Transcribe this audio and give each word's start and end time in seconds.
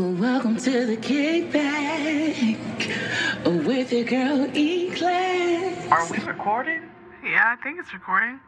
Oh, 0.00 0.10
welcome 0.12 0.56
to 0.58 0.86
the 0.86 0.96
kickback 0.96 2.56
oh, 3.44 3.66
with 3.66 3.92
your 3.92 4.04
girl 4.04 4.48
E 4.56 4.92
Class. 4.92 5.88
Are 5.90 6.08
we 6.12 6.24
recording? 6.24 6.82
Yeah, 7.24 7.56
I 7.58 7.60
think 7.64 7.80
it's 7.80 7.92
recording. 7.92 8.38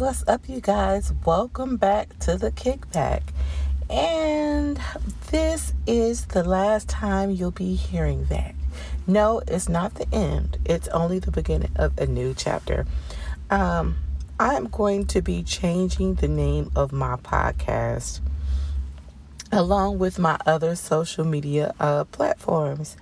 What's 0.00 0.26
up, 0.26 0.48
you 0.48 0.62
guys? 0.62 1.12
Welcome 1.26 1.76
back 1.76 2.18
to 2.20 2.38
the 2.38 2.50
kickback. 2.50 3.20
And 3.90 4.80
this 5.30 5.74
is 5.86 6.24
the 6.24 6.42
last 6.42 6.88
time 6.88 7.30
you'll 7.30 7.50
be 7.50 7.74
hearing 7.74 8.24
that. 8.30 8.54
No, 9.06 9.42
it's 9.46 9.68
not 9.68 9.96
the 9.96 10.08
end, 10.10 10.56
it's 10.64 10.88
only 10.88 11.18
the 11.18 11.30
beginning 11.30 11.72
of 11.76 11.98
a 11.98 12.06
new 12.06 12.32
chapter. 12.34 12.86
Um, 13.50 13.98
I'm 14.38 14.68
going 14.68 15.04
to 15.08 15.20
be 15.20 15.42
changing 15.42 16.14
the 16.14 16.28
name 16.28 16.70
of 16.74 16.92
my 16.92 17.16
podcast 17.16 18.20
along 19.52 19.98
with 19.98 20.18
my 20.18 20.38
other 20.46 20.76
social 20.76 21.26
media 21.26 21.74
uh, 21.78 22.04
platforms. 22.04 22.96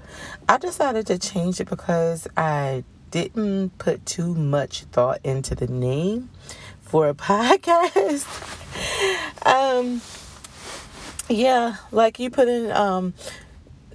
I 0.49 0.59
decided 0.59 1.07
to 1.07 1.19
change 1.21 1.61
it 1.61 1.71
because 1.71 2.27
I 2.37 2.83
didn't 3.13 3.79
put 3.79 4.05
too 4.05 4.35
much 4.35 4.83
thought 4.85 5.21
into 5.25 5.55
the 5.55 5.67
name 5.67 6.31
for 6.89 7.09
a 7.09 7.15
podcast. 7.15 8.27
um 9.47 10.01
yeah, 11.29 11.77
like 11.93 12.19
you 12.19 12.31
put 12.31 12.49
in 12.49 12.71
um 12.73 13.15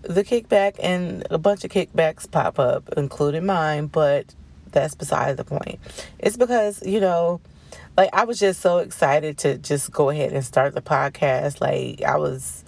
the 0.04 0.24
kickback 0.24 0.76
and 0.82 1.26
a 1.30 1.38
bunch 1.38 1.64
of 1.64 1.72
kickbacks 1.72 2.30
pop 2.30 2.60
up, 2.60 2.90
including 2.98 3.46
mine, 3.46 3.88
but 3.88 4.36
that's 4.72 4.96
beside 4.96 5.38
the 5.38 5.44
point. 5.44 5.80
It's 6.20 6.38
because, 6.38 6.86
you 6.86 7.00
know, 7.00 7.42
like 7.98 8.10
I 8.14 8.26
was 8.26 8.40
just 8.40 8.62
so 8.62 8.80
excited 8.80 9.38
to 9.40 9.58
just 9.58 9.92
go 9.92 10.10
ahead 10.10 10.34
and 10.34 10.44
start 10.46 10.76
the 10.76 10.82
podcast. 10.82 11.62
Like 11.62 12.02
I 12.04 12.18
was 12.18 12.64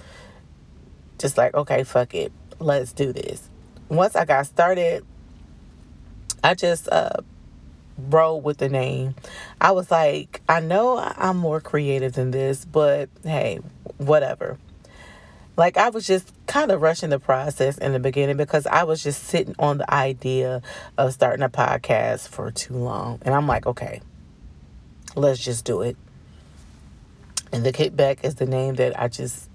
just 1.20 1.38
like, 1.38 1.54
okay, 1.54 1.84
fuck 1.84 2.14
it. 2.16 2.32
Let's 2.60 2.94
do 2.94 3.12
this. 3.12 3.50
Once 3.90 4.16
I 4.16 4.26
got 4.26 4.48
started, 4.48 5.06
I 6.44 6.54
just 6.54 6.88
uh 6.90 7.22
rolled 7.98 8.44
with 8.44 8.58
the 8.58 8.70
name. 8.70 9.16
I 9.60 9.72
was 9.72 9.90
like, 9.90 10.42
I 10.48 10.60
know 10.60 10.98
I'm 10.98 11.38
more 11.38 11.62
creative 11.62 12.14
than 12.14 12.32
this, 12.32 12.66
but 12.66 13.10
hey, 13.24 13.60
whatever. 13.98 14.58
Like 15.58 15.78
I 15.78 15.90
was 15.90 16.06
just 16.06 16.34
kind 16.48 16.72
of 16.72 16.82
rushing 16.82 17.10
the 17.10 17.20
process 17.20 17.78
in 17.78 17.94
the 17.94 18.00
beginning 18.00 18.36
because 18.36 18.68
I 18.68 18.84
was 18.84 19.02
just 19.02 19.24
sitting 19.24 19.56
on 19.58 19.78
the 19.78 19.94
idea 19.94 20.62
of 20.98 21.14
starting 21.14 21.44
a 21.44 21.50
podcast 21.50 22.28
for 22.28 22.52
too 22.52 22.74
long. 22.74 23.20
And 23.22 23.34
I'm 23.34 23.48
like, 23.48 23.66
okay, 23.66 24.02
let's 25.16 25.40
just 25.40 25.64
do 25.64 25.82
it. 25.82 25.96
And 27.54 27.64
the 27.66 27.72
kickback 27.72 28.26
is 28.26 28.36
the 28.36 28.46
name 28.46 28.76
that 28.76 29.00
I 29.00 29.08
just 29.08 29.50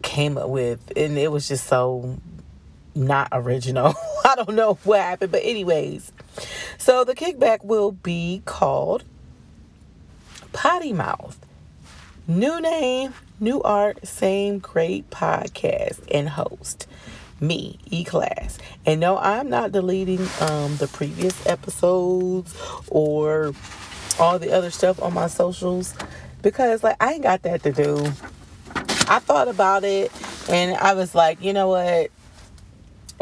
came 0.00 0.38
up 0.38 0.48
with. 0.48 0.80
And 0.96 1.18
it 1.18 1.30
was 1.30 1.48
just 1.48 1.66
so 1.66 2.18
not 2.94 3.28
original. 3.32 3.94
I 4.24 4.34
don't 4.36 4.54
know 4.54 4.74
what 4.84 5.00
happened, 5.00 5.32
but 5.32 5.42
anyways. 5.44 6.12
So 6.78 7.04
the 7.04 7.14
kickback 7.14 7.64
will 7.64 7.92
be 7.92 8.42
called 8.44 9.04
Potty 10.52 10.92
Mouth. 10.92 11.38
New 12.28 12.60
name, 12.60 13.14
new 13.40 13.60
art, 13.62 14.06
same 14.06 14.58
great 14.58 15.10
podcast 15.10 16.00
and 16.12 16.28
host. 16.28 16.86
Me, 17.40 17.78
E 17.90 18.04
Class. 18.04 18.58
And 18.86 19.00
no, 19.00 19.18
I'm 19.18 19.50
not 19.50 19.72
deleting 19.72 20.20
um 20.40 20.76
the 20.76 20.88
previous 20.92 21.44
episodes 21.46 22.56
or 22.88 23.52
all 24.20 24.38
the 24.38 24.52
other 24.52 24.70
stuff 24.70 25.02
on 25.02 25.12
my 25.14 25.26
socials 25.26 25.94
because 26.42 26.84
like 26.84 26.96
I 27.00 27.14
ain't 27.14 27.22
got 27.24 27.42
that 27.42 27.64
to 27.64 27.72
do. 27.72 28.04
I 29.08 29.18
thought 29.18 29.48
about 29.48 29.82
it 29.82 30.12
and 30.48 30.76
I 30.76 30.94
was 30.94 31.14
like, 31.14 31.42
you 31.42 31.52
know 31.52 31.68
what? 31.68 32.10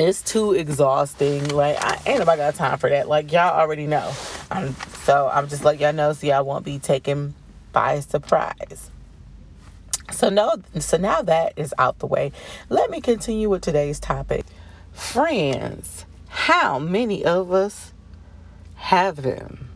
It's 0.06 0.22
too 0.22 0.52
exhausting. 0.52 1.48
Like 1.48 1.76
I 1.78 2.00
ain't 2.06 2.20
nobody 2.20 2.38
got 2.38 2.54
time 2.54 2.78
for 2.78 2.90
that. 2.90 3.08
Like 3.08 3.32
y'all 3.32 3.58
already 3.58 3.86
know. 3.86 4.12
I'm 4.50 4.74
so 5.04 5.28
I'm 5.32 5.48
just 5.48 5.64
like 5.64 5.80
y'all 5.80 5.92
know 5.92 6.12
so 6.12 6.26
y'all 6.26 6.44
won't 6.44 6.64
be 6.64 6.78
taken 6.78 7.34
by 7.72 8.00
surprise. 8.00 8.90
So 10.12 10.28
no 10.28 10.56
so 10.78 10.96
now 10.96 11.22
that 11.22 11.54
is 11.56 11.74
out 11.78 11.98
the 11.98 12.06
way. 12.06 12.32
Let 12.68 12.90
me 12.90 13.00
continue 13.00 13.48
with 13.48 13.62
today's 13.62 14.00
topic. 14.00 14.44
Friends. 14.92 16.06
How 16.28 16.78
many 16.78 17.24
of 17.24 17.52
us 17.52 17.92
have 18.76 19.16
them? 19.22 19.68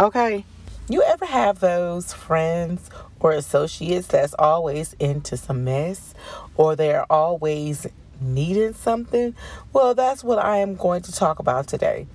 Okay. 0.00 0.44
You 0.88 1.02
ever 1.02 1.24
have 1.24 1.60
those 1.60 2.12
friends 2.12 2.90
or 3.20 3.32
associates 3.32 4.08
that's 4.08 4.34
always 4.34 4.94
into 4.94 5.36
some 5.36 5.62
mess 5.64 6.12
or 6.56 6.74
they're 6.74 7.10
always 7.10 7.86
needing 8.22 8.74
something? 8.74 9.34
Well, 9.72 9.94
that's 9.94 10.24
what 10.24 10.38
I 10.38 10.58
am 10.58 10.76
going 10.76 11.02
to 11.02 11.12
talk 11.12 11.38
about 11.38 11.66
today. 11.66 12.06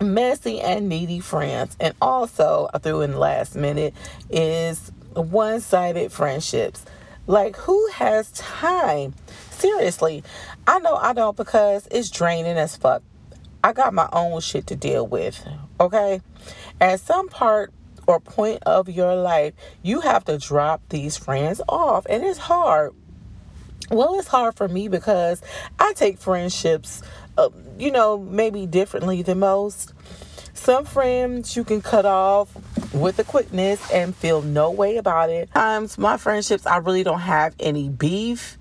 Messy 0.00 0.60
and 0.60 0.88
needy 0.88 1.20
friends. 1.20 1.76
And 1.78 1.94
also, 2.00 2.68
I 2.72 2.78
threw 2.78 3.02
in 3.02 3.12
the 3.12 3.18
last 3.18 3.54
minute, 3.54 3.94
is 4.30 4.90
one 5.14 5.60
sided 5.60 6.12
friendships. 6.12 6.84
Like, 7.26 7.56
who 7.56 7.88
has 7.88 8.30
time? 8.32 9.14
Seriously, 9.50 10.24
I 10.66 10.78
know 10.78 10.96
I 10.96 11.12
don't 11.12 11.36
because 11.36 11.86
it's 11.90 12.10
draining 12.10 12.56
as 12.56 12.76
fuck. 12.76 13.02
I 13.62 13.72
got 13.74 13.92
my 13.92 14.08
own 14.12 14.40
shit 14.40 14.66
to 14.68 14.76
deal 14.76 15.06
with, 15.06 15.46
okay? 15.78 16.22
At 16.80 17.00
some 17.00 17.28
part 17.28 17.72
or 18.06 18.20
point 18.20 18.62
of 18.64 18.88
your 18.88 19.14
life, 19.14 19.52
you 19.82 20.00
have 20.00 20.24
to 20.24 20.38
drop 20.38 20.80
these 20.88 21.16
friends 21.16 21.60
off, 21.68 22.06
and 22.08 22.24
it's 22.24 22.38
hard 22.38 22.94
well, 23.90 24.18
it's 24.18 24.28
hard 24.28 24.54
for 24.56 24.68
me 24.68 24.88
because 24.88 25.42
I 25.78 25.92
take 25.94 26.18
friendships, 26.18 27.02
uh, 27.36 27.50
you 27.78 27.90
know, 27.90 28.18
maybe 28.18 28.66
differently 28.66 29.22
than 29.22 29.40
most. 29.40 29.92
Some 30.54 30.84
friends 30.84 31.56
you 31.56 31.64
can 31.64 31.82
cut 31.82 32.06
off 32.06 32.54
with 32.92 33.18
a 33.18 33.24
quickness 33.24 33.90
and 33.90 34.14
feel 34.14 34.42
no 34.42 34.70
way 34.70 34.96
about 34.96 35.30
it. 35.30 35.50
Times 35.52 35.98
my 35.98 36.16
friendships, 36.16 36.66
I 36.66 36.76
really 36.78 37.02
don't 37.02 37.20
have 37.20 37.54
any 37.58 37.88
beef, 37.88 38.58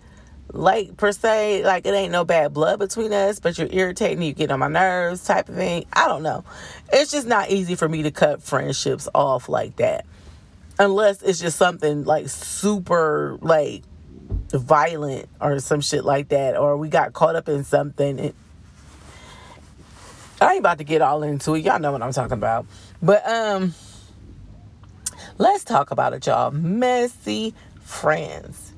like 0.52 0.98
per 0.98 1.12
se. 1.12 1.64
Like 1.64 1.86
it 1.86 1.94
ain't 1.94 2.12
no 2.12 2.26
bad 2.26 2.54
blood 2.54 2.80
between 2.80 3.14
us, 3.14 3.40
but 3.40 3.58
you're 3.58 3.70
irritating, 3.72 4.24
you 4.24 4.34
get 4.34 4.50
on 4.50 4.60
my 4.60 4.68
nerves, 4.68 5.24
type 5.26 5.50
of 5.50 5.56
thing. 5.56 5.86
I 5.94 6.08
don't 6.08 6.24
know. 6.24 6.44
It's 6.92 7.12
just 7.12 7.28
not 7.28 7.52
easy 7.52 7.76
for 7.76 7.90
me 7.90 8.04
to 8.04 8.12
cut 8.12 8.42
friendships 8.42 9.08
off 9.14 9.50
like 9.50 9.76
that, 9.76 10.06
unless 10.80 11.22
it's 11.22 11.40
just 11.40 11.58
something 11.58 12.06
like 12.06 12.30
super 12.30 13.38
like 13.42 13.84
violent 14.52 15.28
or 15.40 15.60
some 15.60 15.82
shit 15.82 16.04
like 16.04 16.30
that, 16.30 16.58
or 16.58 16.78
we 16.78 16.90
got 16.90 17.14
caught 17.14 17.36
up 17.36 17.50
in 17.50 17.64
something. 17.64 18.20
It, 18.20 18.36
I 20.42 20.52
ain't 20.52 20.60
about 20.60 20.78
to 20.78 20.84
get 20.84 21.02
all 21.02 21.24
into 21.24 21.56
it. 21.56 21.66
Y'all 21.66 21.80
know 21.80 21.92
what 21.92 22.02
I'm 22.02 22.14
talking 22.14 22.34
about. 22.34 22.66
But 23.02 23.28
um 23.28 23.74
let's 25.38 25.64
talk 25.64 25.92
about 25.92 26.14
it, 26.14 26.26
y'all. 26.26 26.52
Messy 26.52 27.54
friends. 27.82 28.74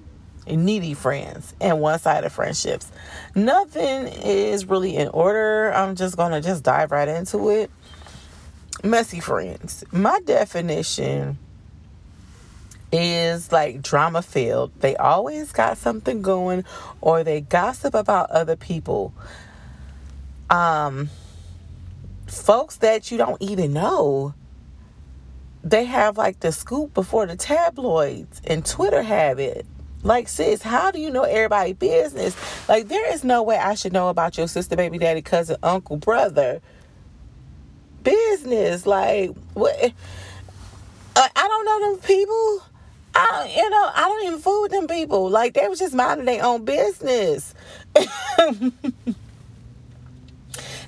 Needy 0.48 0.96
friends 0.96 1.54
and 1.62 1.80
one-sided 1.80 2.32
friendships. 2.32 2.92
Nothing 3.36 4.08
is 4.08 4.66
really 4.66 4.98
in 4.98 5.08
order. 5.10 5.72
I'm 5.72 5.96
just 5.96 6.18
gonna 6.18 6.42
just 6.42 6.64
dive 6.64 6.92
right 6.92 7.08
into 7.08 7.50
it. 7.50 7.70
Messy 8.84 9.20
friends. 9.20 9.84
My 9.92 10.20
definition 10.26 11.38
is 12.92 13.52
like 13.52 13.82
drama 13.82 14.22
filled. 14.22 14.72
They 14.82 14.96
always 14.96 15.52
got 15.52 15.78
something 15.78 16.22
going 16.22 16.66
or 17.00 17.24
they 17.24 17.42
gossip 17.42 17.94
about 17.94 18.32
other 18.32 18.56
people. 18.56 19.14
Um 20.50 21.10
folks 22.28 22.78
that 22.78 23.12
you 23.12 23.18
don't 23.18 23.42
even 23.42 23.74
know. 23.74 24.34
They 25.64 25.86
have 25.86 26.18
like 26.18 26.40
the 26.40 26.52
scoop 26.52 26.94
before 26.94 27.26
the 27.26 27.36
tabloids 27.36 28.42
and 28.46 28.66
Twitter 28.66 29.04
have 29.04 29.40
it. 29.40 29.66
Like 30.04 30.28
sis, 30.28 30.64
how 30.64 30.90
do 30.92 31.00
you 31.00 31.12
know 31.12 31.24
everybody 31.24 31.74
business? 31.74 32.36
Like 32.68 32.88
there 32.88 33.14
is 33.14 33.24
no 33.24 33.44
way 33.44 33.58
I 33.58 33.76
should 33.76 33.94
know 33.94 34.10
about 34.10 34.38
your 34.38 34.48
sister, 34.48 34.76
baby 34.76 34.98
daddy, 34.98 35.22
cousin, 35.22 35.58
uncle, 35.62 35.98
brother 35.98 36.62
business. 38.04 38.86
Like 38.86 39.32
what 39.54 39.94
I 41.16 41.30
don't 41.36 41.66
know 41.66 41.92
them 41.92 42.00
people 42.00 42.64
I, 43.14 43.54
you 43.56 43.70
know, 43.70 43.92
I 43.94 44.02
don't 44.08 44.26
even 44.26 44.40
fool 44.40 44.64
with 44.64 44.72
them 44.72 44.88
people. 44.88 45.30
Like 45.30 45.54
they 45.54 45.68
was 45.68 45.80
just 45.80 45.94
minding 45.94 46.26
their 46.26 46.44
own 46.44 46.64
business. 46.66 47.54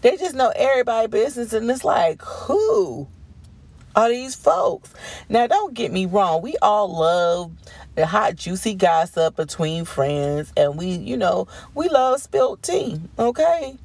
they 0.02 0.18
just 0.18 0.36
know 0.36 0.52
everybody 0.56 1.08
business, 1.08 1.54
and 1.54 1.70
it's 1.70 1.84
like, 1.84 2.22
who 2.22 3.08
are 3.96 4.10
these 4.10 4.36
folks? 4.36 4.94
Now, 5.30 5.48
don't 5.48 5.74
get 5.74 5.92
me 5.92 6.06
wrong. 6.06 6.42
We 6.42 6.56
all 6.62 6.98
love 6.98 7.52
the 7.96 8.06
hot, 8.06 8.36
juicy 8.36 8.74
gossip 8.74 9.36
between 9.36 9.86
friends, 9.86 10.54
and 10.56 10.78
we, 10.78 10.88
you 10.88 11.18
know, 11.18 11.48
we 11.76 11.90
love 11.90 12.22
spilled 12.22 12.64
tea. 12.64 13.02
Okay, 13.20 13.78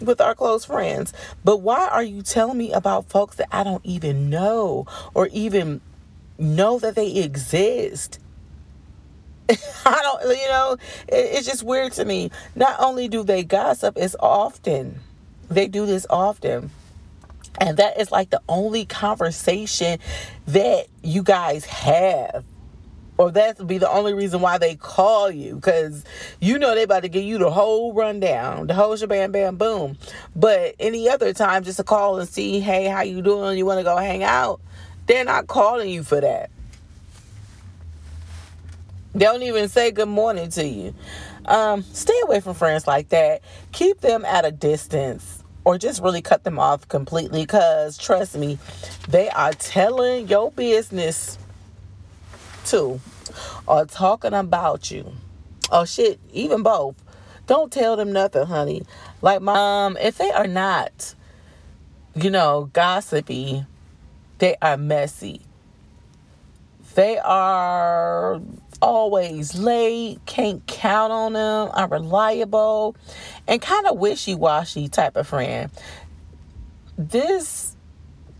with 0.00 0.20
our 0.20 0.34
close 0.34 0.64
friends. 0.64 1.12
But 1.44 1.58
why 1.58 1.88
are 1.88 2.02
you 2.02 2.22
telling 2.22 2.58
me 2.58 2.72
about 2.72 3.08
folks 3.08 3.36
that 3.36 3.48
I 3.52 3.62
don't 3.62 3.84
even 3.84 4.30
know 4.30 4.86
or 5.14 5.28
even 5.28 5.80
know 6.40 6.78
that 6.78 6.94
they 6.94 7.14
exist? 7.16 8.18
I 9.48 10.00
don't, 10.02 10.36
you 10.36 10.48
know, 10.48 10.76
it, 11.08 11.14
it's 11.36 11.46
just 11.46 11.62
weird 11.62 11.92
to 11.92 12.04
me. 12.04 12.30
Not 12.54 12.76
only 12.80 13.08
do 13.08 13.22
they 13.22 13.44
gossip, 13.44 13.96
it's 13.96 14.16
often. 14.20 15.00
They 15.48 15.68
do 15.68 15.86
this 15.86 16.06
often. 16.08 16.70
And 17.60 17.76
that 17.76 18.00
is 18.00 18.10
like 18.10 18.30
the 18.30 18.40
only 18.48 18.86
conversation 18.86 19.98
that 20.46 20.86
you 21.02 21.22
guys 21.22 21.64
have 21.66 22.44
or 23.20 23.30
that 23.30 23.58
would 23.58 23.66
be 23.66 23.76
the 23.76 23.90
only 23.90 24.14
reason 24.14 24.40
why 24.40 24.56
they 24.56 24.74
call 24.74 25.30
you 25.30 25.54
because 25.56 26.04
you 26.40 26.58
know 26.58 26.74
they 26.74 26.84
about 26.84 27.02
to 27.02 27.08
give 27.08 27.22
you 27.22 27.36
the 27.36 27.50
whole 27.50 27.92
rundown 27.92 28.66
the 28.66 28.72
whole 28.72 28.96
shebang 28.96 29.30
bam 29.30 29.56
boom 29.56 29.98
but 30.34 30.74
any 30.80 31.06
other 31.06 31.34
time 31.34 31.62
just 31.62 31.76
to 31.76 31.84
call 31.84 32.18
and 32.18 32.26
see 32.26 32.60
hey 32.60 32.86
how 32.86 33.02
you 33.02 33.20
doing 33.20 33.58
you 33.58 33.66
want 33.66 33.78
to 33.78 33.84
go 33.84 33.98
hang 33.98 34.22
out 34.22 34.58
they're 35.10 35.24
not 35.24 35.46
calling 35.46 35.88
you 35.88 36.02
for 36.02 36.20
that 36.20 36.50
they 39.12 39.24
don't 39.24 39.42
even 39.42 39.68
say 39.68 39.90
good 39.90 40.08
morning 40.08 40.48
to 40.50 40.66
you 40.66 40.94
um, 41.46 41.82
stay 41.82 42.18
away 42.24 42.40
from 42.40 42.54
friends 42.54 42.86
like 42.86 43.08
that 43.08 43.42
keep 43.72 44.00
them 44.00 44.24
at 44.24 44.44
a 44.44 44.50
distance 44.50 45.42
or 45.64 45.78
just 45.78 46.02
really 46.02 46.22
cut 46.22 46.44
them 46.44 46.58
off 46.58 46.86
completely 46.88 47.42
because 47.42 47.98
trust 47.98 48.36
me 48.36 48.58
they 49.08 49.28
are 49.30 49.52
telling 49.52 50.28
your 50.28 50.50
business 50.52 51.38
too 52.64 53.00
or 53.66 53.84
talking 53.84 54.32
about 54.32 54.90
you. 54.90 55.12
Oh 55.70 55.84
shit, 55.84 56.20
even 56.32 56.62
both. 56.62 56.96
Don't 57.46 57.72
tell 57.72 57.96
them 57.96 58.12
nothing, 58.12 58.46
honey. 58.46 58.82
Like 59.22 59.42
my 59.42 59.86
um, 59.86 59.96
if 59.96 60.18
they 60.18 60.30
are 60.30 60.46
not, 60.46 61.14
you 62.14 62.30
know, 62.30 62.70
gossipy, 62.72 63.64
they 64.40 64.56
are 64.60 64.76
messy. 64.76 65.42
They 66.94 67.18
are 67.18 68.40
always 68.82 69.54
late, 69.56 70.18
can't 70.26 70.66
count 70.66 71.12
on 71.12 71.34
them, 71.34 71.68
unreliable, 71.68 72.96
and 73.46 73.62
kind 73.62 73.86
of 73.86 73.98
wishy 73.98 74.34
washy 74.34 74.88
type 74.88 75.16
of 75.16 75.28
friend. 75.28 75.70
This 76.98 77.76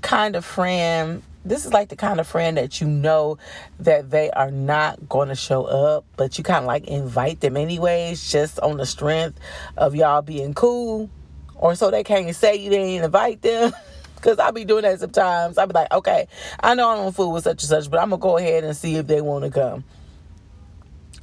kind 0.03 0.35
of 0.35 0.45
friend 0.45 1.23
this 1.45 1.65
is 1.65 1.73
like 1.73 1.89
the 1.89 1.97
kind 1.97 2.21
of 2.21 2.27
friend 2.27 2.59
that 2.59 2.81
you 2.83 2.87
know 2.87 3.39
that 3.79 4.11
they 4.11 4.31
are 4.31 4.51
not 4.51 5.09
going 5.09 5.29
to 5.29 5.35
show 5.35 5.65
up, 5.65 6.05
but 6.17 6.37
you 6.37 6.45
kind 6.45 6.65
of 6.65 6.67
like 6.67 6.87
invite 6.87 7.41
them 7.41 7.57
anyways, 7.57 8.31
just 8.31 8.59
on 8.61 8.77
the 8.77 8.85
strength 8.85 9.41
of 9.79 9.95
y'all 9.95 10.21
being 10.21 10.53
cool, 10.53 11.09
or 11.55 11.75
so 11.75 11.91
they 11.91 12.05
can't 12.05 12.35
say 12.37 12.57
you 12.57 12.69
didn't 12.69 13.05
invite 13.05 13.41
them. 13.41 13.73
Cause 14.23 14.39
I 14.39 14.51
be 14.51 14.65
doing 14.65 14.83
that 14.83 15.01
sometimes. 15.01 15.59
I 15.59 15.67
be 15.67 15.73
like, 15.73 15.93
okay, 15.93 16.29
I 16.61 16.75
know 16.75 16.89
I 16.89 16.97
don't 16.97 17.15
fool 17.15 17.33
with 17.33 17.45
such 17.45 17.63
and 17.63 17.69
such, 17.69 17.91
but 17.91 18.01
I'm 18.01 18.11
gonna 18.11 18.21
go 18.21 18.37
ahead 18.37 18.65
and 18.65 18.77
see 18.77 18.97
if 18.97 19.07
they 19.07 19.21
want 19.21 19.45
to 19.45 19.51
come. 19.51 19.85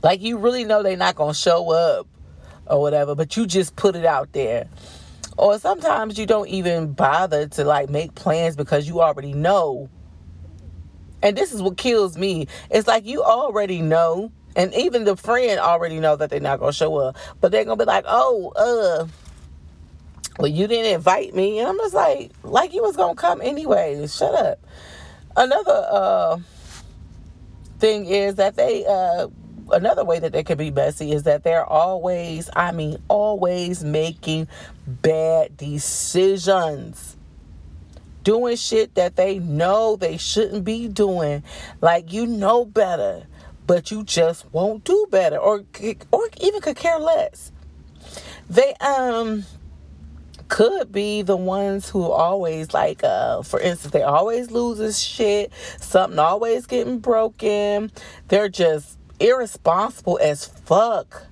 Like 0.04 0.22
you 0.22 0.38
really 0.38 0.64
know 0.64 0.84
they're 0.84 0.98
not 0.98 1.16
gonna 1.16 1.34
show 1.34 1.72
up 1.72 2.08
or 2.66 2.82
whatever, 2.82 3.16
but 3.16 3.38
you 3.38 3.46
just 3.46 3.76
put 3.76 3.96
it 3.96 4.06
out 4.06 4.34
there. 4.34 4.68
Or 5.38 5.60
sometimes 5.60 6.18
you 6.18 6.26
don't 6.26 6.48
even 6.48 6.94
bother 6.94 7.48
to 7.50 7.64
like 7.64 7.90
make 7.90 8.16
plans 8.16 8.56
because 8.56 8.88
you 8.88 9.02
already 9.02 9.34
know 9.34 9.90
and 11.22 11.38
this 11.38 11.54
is 11.54 11.62
what 11.62 11.78
kills 11.78 12.18
me. 12.18 12.48
It's 12.70 12.88
like 12.88 13.06
you 13.06 13.24
already 13.24 13.82
know, 13.82 14.32
and 14.56 14.74
even 14.74 15.04
the 15.04 15.16
friend 15.16 15.60
already 15.60 16.00
know 16.00 16.16
that 16.16 16.30
they're 16.30 16.40
not 16.40 16.60
gonna 16.60 16.74
show 16.74 16.96
up, 16.98 17.18
but 17.42 17.52
they're 17.52 17.66
gonna 17.66 17.78
be 17.78 17.86
like, 17.86 18.06
"Oh, 18.08 18.54
uh, 18.56 19.08
well, 20.38 20.48
you 20.48 20.68
didn't 20.68 20.94
invite 20.94 21.34
me," 21.34 21.60
and 21.60 21.68
I'm 21.68 21.78
just 21.78 21.94
like, 21.94 22.32
"Like 22.44 22.74
you 22.74 22.82
was 22.82 22.96
gonna 22.96 23.16
come 23.16 23.42
anyway. 23.42 24.06
Shut 24.08 24.34
up." 24.34 24.60
Another 25.36 25.88
uh 25.90 26.38
thing 27.80 28.06
is 28.06 28.36
that 28.36 28.56
they 28.56 28.86
uh 28.86 29.28
another 29.72 30.04
way 30.04 30.20
that 30.20 30.32
they 30.32 30.44
could 30.44 30.58
be 30.58 30.72
messy 30.72 31.12
is 31.12 31.24
that 31.24 31.44
they're 31.44 31.66
always, 31.66 32.50
I 32.56 32.72
mean, 32.72 32.98
always 33.08 33.84
making 33.84 34.48
bad 34.88 35.58
decisions 35.58 37.18
doing 38.28 38.58
shit 38.58 38.94
that 38.96 39.16
they 39.16 39.40
know 39.40 39.96
they 39.96 40.18
shouldn't 40.18 40.66
be 40.66 40.88
doing. 40.90 41.44
Like 41.80 42.12
you 42.12 42.26
know 42.26 42.66
better, 42.66 43.26
but 43.66 43.90
you 43.90 44.04
just 44.04 44.52
won't 44.52 44.84
do 44.84 45.08
better 45.10 45.38
or 45.38 45.64
or 46.12 46.30
even 46.42 46.62
could 46.62 46.76
care 46.76 47.00
less. 47.00 47.54
They 48.50 48.74
um 48.82 49.46
could 50.48 50.92
be 50.92 51.22
the 51.22 51.38
ones 51.38 51.90
who 51.90 52.04
always 52.04 52.74
like 52.74 53.04
uh 53.04 53.42
for 53.42 53.60
instance 53.60 53.92
they 53.92 54.04
always 54.04 54.52
loses 54.52 55.02
shit 55.02 55.52
something 55.80 56.20
always 56.20 56.66
getting 56.66 57.00
broken 57.00 57.92
they're 58.28 58.50
just 58.50 58.98
irresponsible 59.20 60.20
as 60.22 60.46
fuck 60.46 61.24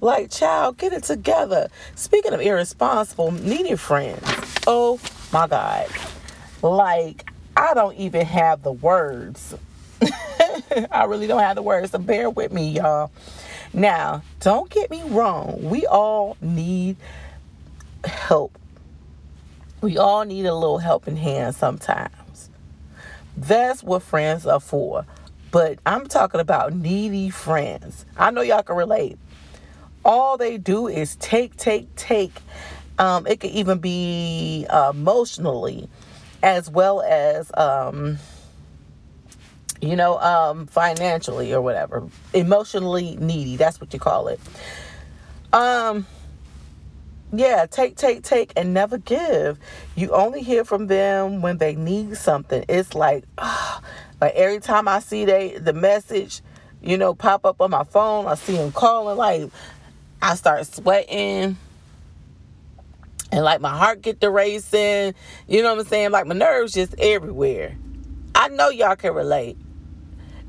like 0.00 0.30
child 0.30 0.78
get 0.78 0.92
it 0.92 1.02
together 1.02 1.68
speaking 1.94 2.32
of 2.32 2.40
irresponsible 2.40 3.30
needy 3.30 3.76
friends 3.76 4.22
oh 4.66 4.98
my 5.32 5.46
god 5.46 5.88
like, 6.64 7.30
I 7.56 7.74
don't 7.74 7.94
even 7.96 8.24
have 8.24 8.62
the 8.62 8.72
words. 8.72 9.54
I 10.90 11.04
really 11.04 11.26
don't 11.26 11.40
have 11.40 11.56
the 11.56 11.62
words, 11.62 11.90
so 11.90 11.98
bear 11.98 12.30
with 12.30 12.52
me, 12.52 12.70
y'all. 12.70 13.12
Now, 13.74 14.22
don't 14.40 14.70
get 14.70 14.90
me 14.90 15.02
wrong. 15.02 15.58
We 15.68 15.86
all 15.86 16.38
need 16.40 16.96
help. 18.06 18.58
We 19.80 19.98
all 19.98 20.24
need 20.24 20.46
a 20.46 20.54
little 20.54 20.78
helping 20.78 21.16
hand 21.16 21.54
sometimes. 21.54 22.50
That's 23.36 23.82
what 23.82 24.02
friends 24.02 24.46
are 24.46 24.60
for. 24.60 25.04
But 25.50 25.78
I'm 25.86 26.06
talking 26.06 26.40
about 26.40 26.72
needy 26.72 27.30
friends. 27.30 28.06
I 28.16 28.30
know 28.30 28.40
y'all 28.40 28.62
can 28.62 28.76
relate. 28.76 29.18
All 30.04 30.36
they 30.36 30.58
do 30.58 30.88
is 30.88 31.16
take, 31.16 31.56
take, 31.56 31.94
take. 31.96 32.32
Um, 32.98 33.26
it 33.26 33.40
could 33.40 33.50
even 33.50 33.78
be 33.78 34.66
uh, 34.68 34.92
emotionally 34.94 35.88
as 36.42 36.70
well 36.70 37.02
as 37.02 37.50
um, 37.54 38.18
you 39.84 39.96
know 39.96 40.18
um, 40.18 40.66
financially 40.66 41.52
or 41.52 41.60
whatever 41.60 42.02
emotionally 42.32 43.16
needy 43.20 43.56
that's 43.56 43.80
what 43.80 43.92
you 43.92 44.00
call 44.00 44.28
it 44.28 44.40
um 45.52 46.06
yeah 47.38 47.66
take 47.66 47.96
take 47.96 48.22
take 48.22 48.52
and 48.56 48.74
never 48.74 48.98
give 48.98 49.58
you 49.94 50.10
only 50.10 50.42
hear 50.42 50.64
from 50.64 50.86
them 50.86 51.40
when 51.42 51.58
they 51.58 51.74
need 51.74 52.16
something 52.16 52.64
it's 52.68 52.94
like 52.94 53.24
oh, 53.38 53.80
like 54.20 54.34
every 54.34 54.60
time 54.60 54.88
i 54.88 54.98
see 54.98 55.24
they 55.24 55.56
the 55.58 55.72
message 55.72 56.42
you 56.82 56.96
know 56.96 57.14
pop 57.14 57.44
up 57.44 57.60
on 57.60 57.70
my 57.70 57.84
phone 57.84 58.26
i 58.26 58.34
see 58.34 58.56
them 58.56 58.72
calling 58.72 59.16
like 59.16 59.50
i 60.22 60.34
start 60.34 60.66
sweating 60.66 61.56
and 63.34 63.44
like 63.44 63.60
my 63.60 63.76
heart 63.76 64.00
get 64.00 64.20
to 64.20 64.30
racing. 64.30 65.14
You 65.48 65.62
know 65.62 65.74
what 65.74 65.80
I'm 65.80 65.86
saying? 65.86 66.12
Like 66.12 66.26
my 66.26 66.36
nerves 66.36 66.72
just 66.72 66.94
everywhere. 66.98 67.76
I 68.34 68.48
know 68.48 68.68
y'all 68.68 68.94
can 68.94 69.12
relate. 69.12 69.56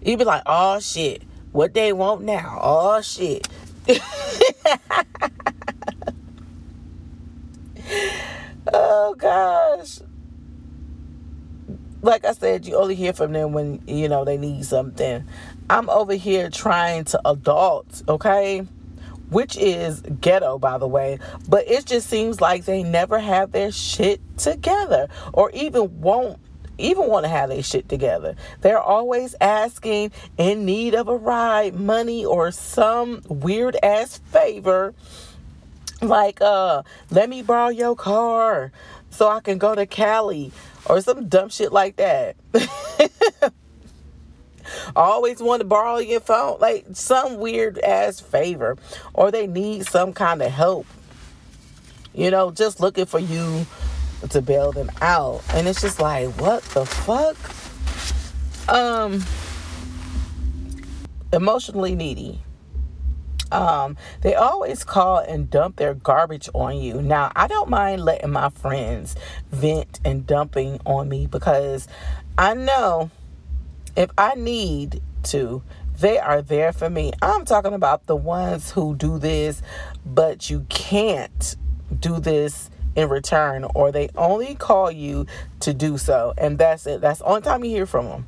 You 0.04 0.18
be 0.18 0.24
like, 0.24 0.44
oh 0.46 0.80
shit, 0.80 1.24
what 1.52 1.74
they 1.74 1.94
want 1.94 2.22
now? 2.22 2.60
Oh 2.62 3.02
shit. 3.02 3.48
oh 8.76 9.16
gosh. 9.18 10.00
Like 12.02 12.26
I 12.26 12.34
said, 12.34 12.68
you 12.68 12.76
only 12.76 12.96
hear 12.96 13.14
from 13.14 13.34
them 13.34 13.54
when 13.54 13.82
you 13.88 14.08
know 14.10 14.26
they 14.26 14.38
need 14.38 14.66
something. 14.66 15.26
I'm 15.70 15.90
over 15.90 16.14
here 16.14 16.50
trying 16.50 17.06
to 17.06 17.22
adult, 17.28 18.04
okay? 18.08 18.66
which 19.30 19.58
is 19.58 20.02
ghetto, 20.22 20.58
by 20.60 20.78
the 20.78 20.88
way. 20.88 21.20
But 21.50 21.68
it 21.68 21.86
just 21.86 22.08
seems 22.10 22.42
like 22.42 22.66
they 22.66 22.84
never 22.84 23.20
have 23.20 23.52
their 23.52 23.72
shit 23.72 24.22
together 24.38 25.08
or 25.34 25.52
even 25.52 26.02
won't 26.02 26.40
even 26.78 27.08
want 27.08 27.24
to 27.24 27.30
have 27.30 27.50
their 27.50 27.64
shit 27.64 27.88
together. 27.88 28.36
They're 28.62 28.82
always 28.82 29.34
asking 29.40 30.12
in 30.38 30.66
need 30.66 30.94
of 30.94 31.08
a 31.08 31.16
ride, 31.16 31.74
money, 31.74 32.26
or 32.26 32.52
some 32.52 33.22
weird 33.30 33.78
ass 33.82 34.20
favor. 34.32 34.94
Like, 36.10 36.40
uh, 36.40 36.84
let 37.10 37.30
me 37.30 37.42
borrow 37.42 37.70
your 37.70 37.96
car 37.96 38.72
so 39.10 39.28
I 39.28 39.40
can 39.40 39.58
go 39.58 39.74
to 39.74 39.88
Cali 39.88 40.52
or 40.86 41.02
some 41.02 41.28
dumb 41.28 41.50
shit 41.50 41.74
like 41.74 41.96
that. 41.96 42.36
always 44.96 45.42
want 45.42 45.62
to 45.62 45.66
borrow 45.66 45.98
your 45.98 46.20
phone, 46.20 46.60
like 46.60 46.86
some 46.94 47.38
weird 47.38 47.80
ass 47.80 48.20
favor, 48.20 48.78
or 49.14 49.32
they 49.32 49.48
need 49.48 49.88
some 49.88 50.14
kind 50.14 50.44
of 50.44 50.52
help. 50.52 50.86
You 52.14 52.30
know, 52.30 52.52
just 52.52 52.80
looking 52.80 53.08
for 53.08 53.20
you 53.20 53.66
to 54.30 54.42
bail 54.42 54.72
them 54.72 54.92
out. 55.02 55.42
And 55.54 55.68
it's 55.68 55.82
just 55.82 56.00
like, 56.00 56.30
what 56.40 56.62
the 56.66 56.86
fuck? 56.86 57.36
Um 58.70 59.24
emotionally 61.34 61.96
needy. 61.96 62.45
Um, 63.56 63.98
they 64.22 64.36
always 64.36 64.84
call 64.84 65.18
and 65.18 65.50
dump 65.50 65.78
their 65.78 65.94
garbage 65.94 66.50
on 66.54 66.78
you. 66.78 67.02
Now, 67.02 67.32
I 67.36 67.48
don't 67.48 67.70
mind 67.70 68.04
letting 68.04 68.32
my 68.32 68.50
friends 68.50 69.16
vent 69.52 70.00
and 70.04 70.26
dumping 70.28 70.80
on 70.86 71.10
me 71.10 71.28
because 71.28 71.88
I 72.38 72.54
know 72.54 73.12
if 73.96 74.10
I 74.18 74.36
need 74.36 75.02
to, 75.24 75.64
they 76.00 76.20
are 76.20 76.42
there 76.42 76.74
for 76.74 76.90
me. 76.90 77.14
I'm 77.22 77.46
talking 77.46 77.74
about 77.74 78.08
the 78.08 78.16
ones 78.16 78.72
who 78.72 78.96
do 78.96 79.18
this, 79.18 79.62
but 80.06 80.50
you 80.50 80.66
can't 80.70 81.56
do 81.98 82.20
this 82.20 82.70
in 82.96 83.10
return, 83.10 83.66
or 83.76 83.92
they 83.92 84.10
only 84.16 84.56
call 84.56 84.90
you 84.90 85.26
to 85.60 85.74
do 85.74 85.98
so. 85.98 86.34
And 86.38 86.58
that's 86.58 86.88
it. 86.88 87.02
That's 87.02 87.20
the 87.20 87.26
only 87.26 87.42
time 87.42 87.64
you 87.64 87.72
hear 87.72 87.86
from 87.86 88.08
them. 88.08 88.26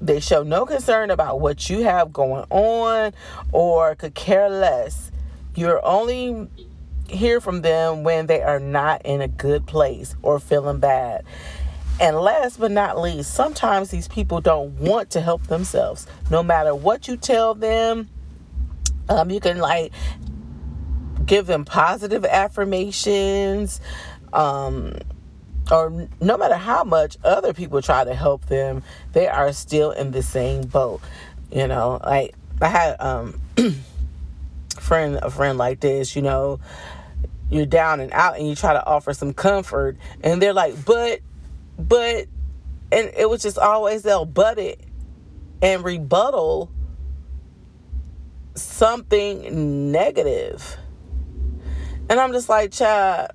They 0.00 0.20
show 0.20 0.42
no 0.42 0.64
concern 0.64 1.10
about 1.10 1.40
what 1.40 1.68
you 1.68 1.82
have 1.82 2.12
going 2.12 2.46
on 2.50 3.12
or 3.52 3.94
could 3.94 4.14
care 4.14 4.48
less. 4.48 5.10
You're 5.54 5.84
only 5.84 6.48
hear 7.08 7.40
from 7.40 7.62
them 7.62 8.02
when 8.02 8.26
they 8.26 8.40
are 8.42 8.60
not 8.60 9.02
in 9.04 9.20
a 9.20 9.28
good 9.28 9.66
place 9.66 10.14
or 10.22 10.40
feeling 10.40 10.78
bad. 10.78 11.24
And 12.00 12.16
last 12.16 12.58
but 12.58 12.70
not 12.70 12.98
least, 12.98 13.34
sometimes 13.34 13.90
these 13.90 14.08
people 14.08 14.40
don't 14.40 14.72
want 14.80 15.10
to 15.10 15.20
help 15.20 15.48
themselves. 15.48 16.06
No 16.30 16.42
matter 16.42 16.74
what 16.74 17.06
you 17.06 17.18
tell 17.18 17.54
them, 17.54 18.08
um, 19.10 19.28
you 19.28 19.40
can 19.40 19.58
like 19.58 19.92
give 21.26 21.46
them 21.46 21.66
positive 21.66 22.24
affirmations. 22.24 23.82
Um, 24.32 24.94
or 25.70 26.08
no 26.20 26.36
matter 26.36 26.56
how 26.56 26.84
much 26.84 27.16
other 27.24 27.52
people 27.52 27.80
try 27.80 28.04
to 28.04 28.14
help 28.14 28.46
them, 28.46 28.82
they 29.12 29.28
are 29.28 29.52
still 29.52 29.92
in 29.92 30.10
the 30.10 30.22
same 30.22 30.62
boat. 30.62 31.00
You 31.52 31.66
know, 31.66 32.00
like 32.04 32.34
I 32.60 32.68
had 32.68 32.96
um 33.00 33.40
friend 34.78 35.18
a 35.22 35.30
friend 35.30 35.58
like 35.58 35.80
this, 35.80 36.14
you 36.16 36.22
know, 36.22 36.60
you're 37.50 37.66
down 37.66 38.00
and 38.00 38.12
out 38.12 38.38
and 38.38 38.48
you 38.48 38.54
try 38.54 38.72
to 38.72 38.84
offer 38.84 39.12
some 39.12 39.32
comfort 39.32 39.96
and 40.22 40.40
they're 40.40 40.52
like, 40.52 40.84
but 40.84 41.20
but 41.78 42.26
and 42.92 43.10
it 43.16 43.28
was 43.28 43.42
just 43.42 43.58
always 43.58 44.02
they'll 44.02 44.24
butt 44.24 44.58
it 44.58 44.80
and 45.62 45.84
rebuttal 45.84 46.70
something 48.54 49.92
negative. 49.92 50.76
And 52.08 52.18
I'm 52.18 52.32
just 52.32 52.48
like, 52.48 52.72
child, 52.72 53.30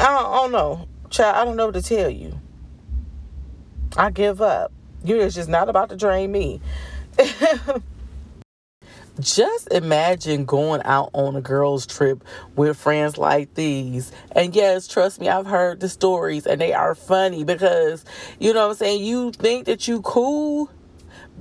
I 0.00 0.04
don't, 0.04 0.26
I 0.26 0.36
don't 0.36 0.52
know. 0.52 0.87
Child, 1.10 1.36
I 1.36 1.44
don't 1.44 1.56
know 1.56 1.66
what 1.66 1.74
to 1.74 1.82
tell 1.82 2.10
you. 2.10 2.40
I 3.96 4.10
give 4.10 4.42
up. 4.42 4.72
You're 5.04 5.28
just 5.30 5.48
not 5.48 5.68
about 5.68 5.88
to 5.90 5.96
drain 5.96 6.30
me. 6.30 6.60
just 9.20 9.68
imagine 9.72 10.44
going 10.44 10.82
out 10.84 11.10
on 11.12 11.34
a 11.34 11.40
girls' 11.40 11.86
trip 11.86 12.22
with 12.54 12.76
friends 12.76 13.18
like 13.18 13.54
these. 13.54 14.12
And 14.32 14.54
yes, 14.54 14.86
trust 14.86 15.20
me, 15.20 15.28
I've 15.28 15.46
heard 15.46 15.80
the 15.80 15.88
stories 15.88 16.46
and 16.46 16.60
they 16.60 16.72
are 16.72 16.94
funny 16.94 17.44
because, 17.44 18.04
you 18.38 18.52
know 18.52 18.66
what 18.66 18.72
I'm 18.72 18.76
saying, 18.76 19.04
you 19.04 19.32
think 19.32 19.66
that 19.66 19.88
you 19.88 20.02
cool 20.02 20.70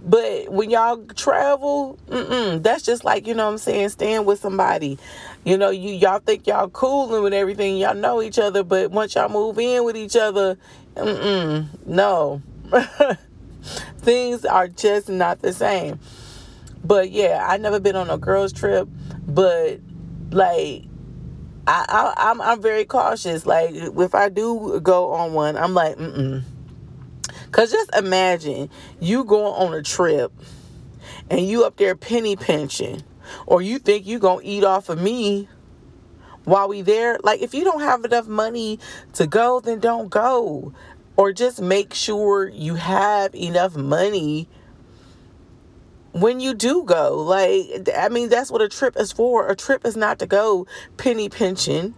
but 0.06 0.50
when 0.50 0.70
y'all 0.70 1.04
travel, 1.16 1.98
that's 2.08 2.84
just 2.84 3.04
like, 3.04 3.28
you 3.28 3.34
know 3.34 3.46
what 3.46 3.54
I'm 3.54 3.58
saying, 3.58 3.90
staying 3.90 4.26
with 4.26 4.40
somebody. 4.40 4.98
You 5.44 5.58
know, 5.58 5.70
you 5.70 5.94
y'all 5.94 6.20
think 6.20 6.48
y'all 6.48 6.70
cool 6.70 7.14
and 7.14 7.24
with 7.24 7.34
everything, 7.34 7.78
y'all 7.78 7.96
know 7.96 8.22
each 8.22 8.40
other, 8.40 8.64
but 8.64 8.92
once 8.92 9.16
y'all 9.16 9.30
move 9.30 9.58
in 9.60 9.84
with 9.84 9.98
each 9.98 10.16
other, 10.16 10.58
no. 10.96 12.42
Things 13.98 14.46
are 14.46 14.68
just 14.68 15.10
not 15.10 15.42
the 15.42 15.54
same. 15.54 16.00
But 16.84 17.12
yeah, 17.12 17.46
I 17.48 17.58
never 17.58 17.80
been 17.80 17.96
on 17.96 18.10
a 18.10 18.18
girls 18.18 18.54
trip, 18.54 18.88
but 19.28 19.80
like 20.32 20.84
I, 21.68 21.86
I 21.90 22.14
I'm 22.30 22.42
I'm 22.42 22.62
very 22.62 22.86
cautious. 22.86 23.46
Like 23.46 23.72
if 23.74 24.16
I 24.16 24.30
do 24.30 24.80
go 24.82 25.12
on 25.12 25.34
one, 25.34 25.58
I'm 25.58 25.74
like, 25.74 25.98
mm 25.98 26.44
Cause 27.52 27.72
just 27.72 27.96
imagine 27.96 28.70
you 29.00 29.24
going 29.24 29.54
on 29.54 29.74
a 29.74 29.82
trip 29.82 30.32
and 31.30 31.46
you 31.48 31.64
up 31.66 31.78
there 31.78 31.96
penny 31.96 32.36
pinching, 32.36 33.04
or 33.46 33.62
you 33.62 33.80
think 33.80 34.06
you 34.06 34.20
gonna 34.20 34.42
eat 34.44 34.64
off 34.64 34.90
of 34.90 35.02
me 35.02 35.48
while 36.44 36.68
we 36.68 36.82
there. 36.82 37.20
Like 37.24 37.42
if 37.42 37.54
you 37.54 37.64
don't 37.64 37.82
have 37.82 38.04
enough 38.06 38.28
money 38.28 38.80
to 39.14 39.28
go, 39.28 39.60
then 39.60 39.80
don't 39.80 40.10
go. 40.10 40.74
Or 41.16 41.34
just 41.34 41.62
make 41.62 41.94
sure 41.94 42.48
you 42.48 42.76
have 42.76 43.34
enough 43.34 43.76
money 43.76 44.48
when 46.12 46.40
you 46.40 46.54
do 46.54 46.84
go. 46.84 47.18
Like 47.24 47.90
I 47.96 48.10
mean 48.10 48.30
that's 48.30 48.52
what 48.52 48.62
a 48.62 48.70
trip 48.70 48.96
is 48.98 49.12
for. 49.12 49.48
A 49.50 49.56
trip 49.56 49.86
is 49.86 49.96
not 49.96 50.20
to 50.20 50.28
go 50.28 50.68
penny 50.98 51.30
pinching 51.30 51.96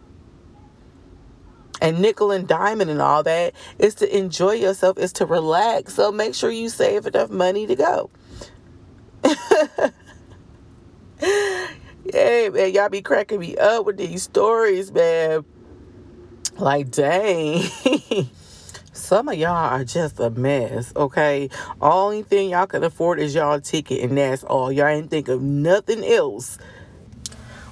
and 1.82 2.00
nickel 2.00 2.32
and 2.32 2.48
diamond 2.48 2.90
and 2.90 3.02
all 3.02 3.24
that 3.24 3.54
is 3.78 3.96
to 3.96 4.18
enjoy 4.18 4.54
yourself, 4.54 4.98
is 4.98 5.14
to 5.14 5.26
relax. 5.26 5.94
So 5.96 6.12
make 6.12 6.36
sure 6.36 6.52
you 6.52 6.70
save 6.70 7.06
enough 7.06 7.30
money 7.30 7.68
to 7.68 7.76
go. 7.76 8.10
hey 11.20 12.50
man, 12.50 12.74
y'all 12.74 12.90
be 12.90 13.02
cracking 13.02 13.40
me 13.40 13.58
up 13.58 13.86
with 13.86 13.98
these 13.98 14.24
stories, 14.24 14.92
man. 14.92 15.46
Like, 16.58 16.92
dang. 16.92 17.64
Some 18.92 19.30
of 19.30 19.36
y'all 19.36 19.52
are 19.52 19.86
just 19.86 20.20
a 20.20 20.30
mess, 20.30 20.92
okay? 20.94 21.50
Only 21.82 22.22
thing 22.22 22.50
y'all 22.50 22.68
can 22.68 22.84
afford 22.84 23.20
is 23.20 23.34
y'all 23.34 23.62
ticket, 23.62 24.04
and 24.04 24.18
that's 24.18 24.44
all. 24.44 24.72
Y'all 24.72 24.88
ain't 24.88 25.10
think 25.10 25.30
of 25.30 25.42
nothing 25.42 26.04
else. 26.04 26.58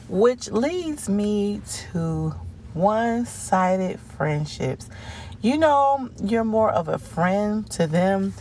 Which 0.07 0.49
leads 0.51 1.09
me 1.09 1.61
to 1.91 2.33
one 2.77 3.25
sided 3.25 3.99
friendships. 3.99 4.89
You 5.41 5.57
know, 5.57 6.09
you're 6.23 6.43
more 6.43 6.71
of 6.71 6.87
a 6.87 6.97
friend 6.97 7.69
to 7.71 7.87
them 7.87 8.33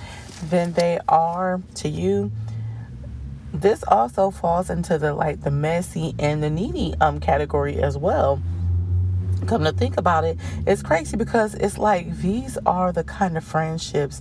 than 0.48 0.72
they 0.72 0.98
are 1.08 1.60
to 1.76 1.88
you. 1.88 2.32
This 3.52 3.82
also 3.84 4.30
falls 4.30 4.70
into 4.70 4.98
the 4.98 5.14
like 5.14 5.42
the 5.42 5.50
messy 5.50 6.14
and 6.18 6.42
the 6.42 6.50
needy 6.50 6.94
um 7.00 7.20
category 7.20 7.82
as 7.82 7.96
well. 7.96 8.40
Come 9.46 9.64
to 9.64 9.72
think 9.72 9.96
about 9.96 10.24
it, 10.24 10.38
it's 10.66 10.82
crazy 10.82 11.16
because 11.16 11.54
it's 11.54 11.78
like 11.78 12.16
these 12.18 12.58
are 12.66 12.92
the 12.92 13.04
kind 13.04 13.36
of 13.36 13.44
friendships 13.44 14.20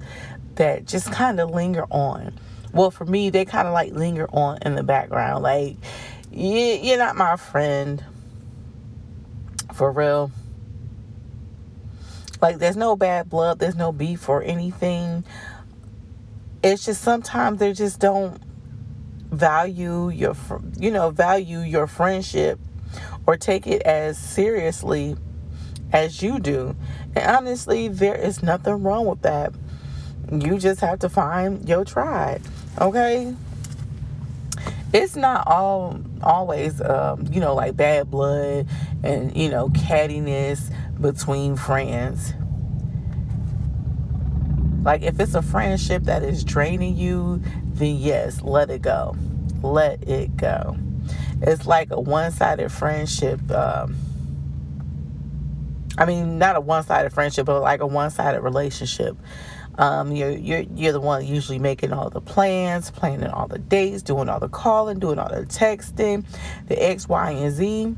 that 0.55 0.86
just 0.86 1.12
kind 1.12 1.39
of 1.39 1.50
linger 1.50 1.86
on. 1.89 2.38
Well, 2.74 2.91
for 2.91 3.05
me, 3.05 3.29
they 3.29 3.45
kind 3.45 3.67
of 3.67 3.74
like 3.74 3.93
linger 3.93 4.27
on 4.31 4.60
in 4.63 4.75
the 4.75 4.84
background. 4.84 5.43
Like, 5.43 5.77
you're 6.31 6.98
not 6.98 7.15
my 7.15 7.38
friend, 7.38 8.03
for 9.75 9.91
real. 9.91 10.32
Like, 12.41 12.58
there's 12.58 12.77
no 12.77 12.96
bad 12.96 13.29
blood, 13.29 13.60
there's 13.60 13.75
no 13.75 13.91
beef 13.91 14.27
or 14.29 14.41
anything. 14.41 15.25
It's 16.63 16.86
just 16.86 17.01
sometimes 17.01 17.60
they 17.60 17.74
just 17.74 18.00
don't 18.00 18.41
value 19.32 20.10
your, 20.10 20.36
you 20.79 20.91
know, 20.91 21.12
value 21.12 21.60
your 21.60 21.88
friendship 21.88 22.60
or 23.27 23.38
take 23.38 23.67
it 23.67 23.82
as 23.84 24.17
seriously 24.17 25.15
as 25.91 26.22
you 26.22 26.39
do. 26.39 26.75
And 27.15 27.25
honestly, 27.25 27.88
there 27.88 28.15
is 28.15 28.41
nothing 28.41 28.82
wrong 28.82 29.05
with 29.05 29.22
that. 29.24 29.53
You 30.32 30.58
just 30.58 30.82
have 30.82 31.00
to 31.00 31.10
find 31.10 31.67
your 31.67 31.86
tribe, 31.86 32.41
okay? 32.79 33.36
it's 34.96 35.17
not 35.17 35.46
all 35.46 36.00
always 36.24 36.81
um, 36.81 37.27
you 37.31 37.39
know 37.39 37.55
like 37.55 37.75
bad 37.75 38.10
blood 38.10 38.67
and 39.03 39.36
you 39.36 39.50
know 39.50 39.69
cattiness 39.69 40.74
between 41.00 41.55
friends. 41.55 42.34
Like 44.84 45.01
if 45.01 45.19
it's 45.19 45.34
a 45.34 45.41
friendship 45.41 46.03
that 46.03 46.24
is 46.24 46.43
draining 46.43 46.95
you 46.95 47.41
then 47.65 47.95
yes 47.98 48.41
let 48.41 48.69
it 48.69 48.81
go. 48.81 49.15
Let 49.62 50.07
it 50.07 50.38
go. 50.38 50.77
It's 51.41 51.65
like 51.65 51.91
a 51.91 52.00
one-sided 52.00 52.72
friendship 52.72 53.51
um, 53.51 53.95
i 55.98 56.05
mean 56.05 56.38
not 56.38 56.55
a 56.55 56.60
one-sided 56.60 57.12
friendship 57.13 57.45
but 57.45 57.62
like 57.62 57.81
a 57.81 57.88
one-sided 57.88 58.41
relationship 58.41 59.17
um, 59.77 60.12
you're, 60.12 60.32
you're, 60.32 60.63
you're 60.75 60.94
the 60.94 61.01
one 61.01 61.25
usually 61.25 61.60
making 61.60 61.91
all 61.94 62.10
the 62.10 62.22
plans, 62.22 62.91
planning 62.91 63.29
all 63.29 63.48
the 63.48 63.60
dates, 63.60 64.01
doing 64.01 64.29
all 64.29 64.39
the 64.39 64.50
calling, 64.50 65.00
doing 65.00 65.20
all 65.20 65.29
the 65.29 65.46
texting, 65.46 66.25
the 66.67 66.82
X, 66.82 67.08
Y, 67.10 67.32
and 67.32 67.53
Z. 67.53 67.96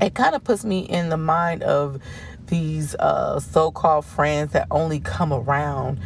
It 0.00 0.14
kind 0.14 0.34
of 0.34 0.42
puts 0.44 0.64
me 0.64 0.80
in 0.80 1.10
the 1.10 1.18
mind 1.18 1.62
of 1.62 2.00
these 2.46 2.94
uh, 2.96 3.40
so 3.40 3.70
called 3.70 4.04
friends 4.04 4.52
that 4.52 4.66
only 4.70 5.00
come 5.00 5.32
around 5.32 6.00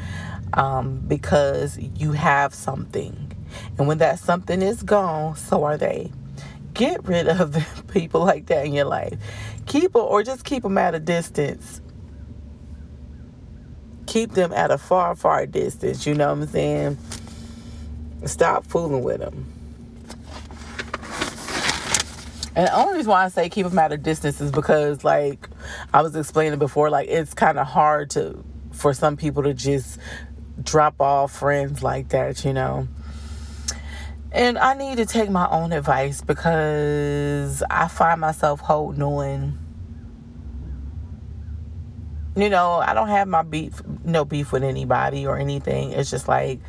um, 0.52 0.98
because 1.06 1.78
you 1.78 2.12
have 2.12 2.54
something. 2.54 3.32
And 3.78 3.86
when 3.86 3.98
that 3.98 4.18
something 4.18 4.62
is 4.62 4.82
gone, 4.82 5.36
so 5.36 5.64
are 5.64 5.76
they. 5.76 6.12
Get 6.74 7.06
rid 7.06 7.28
of 7.28 7.56
people 7.92 8.24
like 8.24 8.46
that 8.46 8.66
in 8.66 8.72
your 8.72 8.86
life. 8.86 9.18
Keep 9.66 9.92
them, 9.92 10.02
or 10.02 10.22
just 10.22 10.44
keep 10.44 10.64
them 10.64 10.76
at 10.76 10.94
a 10.94 11.00
distance. 11.00 11.80
Keep 14.14 14.34
them 14.34 14.52
at 14.52 14.70
a 14.70 14.78
far, 14.78 15.16
far 15.16 15.44
distance. 15.44 16.06
You 16.06 16.14
know 16.14 16.28
what 16.32 16.42
I'm 16.42 16.46
saying? 16.46 16.98
Stop 18.26 18.64
fooling 18.64 19.02
with 19.02 19.18
them. 19.18 19.44
And 22.54 22.68
the 22.68 22.76
only 22.76 22.98
reason 22.98 23.10
why 23.10 23.24
I 23.24 23.28
say 23.28 23.48
keep 23.48 23.66
them 23.66 23.76
at 23.76 23.90
a 23.90 23.96
distance 23.96 24.40
is 24.40 24.52
because, 24.52 25.02
like 25.02 25.48
I 25.92 26.00
was 26.00 26.14
explaining 26.14 26.60
before, 26.60 26.90
like 26.90 27.08
it's 27.08 27.34
kind 27.34 27.58
of 27.58 27.66
hard 27.66 28.10
to 28.10 28.44
for 28.70 28.94
some 28.94 29.16
people 29.16 29.42
to 29.42 29.52
just 29.52 29.98
drop 30.62 31.00
off 31.00 31.32
friends 31.32 31.82
like 31.82 32.10
that, 32.10 32.44
you 32.44 32.52
know. 32.52 32.86
And 34.30 34.58
I 34.58 34.74
need 34.74 34.98
to 34.98 35.06
take 35.06 35.28
my 35.28 35.50
own 35.50 35.72
advice 35.72 36.20
because 36.20 37.64
I 37.68 37.88
find 37.88 38.20
myself 38.20 38.60
holding 38.60 39.02
on. 39.02 39.63
You 42.36 42.50
know, 42.50 42.72
I 42.74 42.94
don't 42.94 43.08
have 43.08 43.28
my 43.28 43.42
beef, 43.42 43.80
no 44.04 44.24
beef 44.24 44.50
with 44.50 44.64
anybody 44.64 45.26
or 45.26 45.38
anything. 45.38 45.92
It's 45.92 46.10
just 46.10 46.26
like 46.26 46.60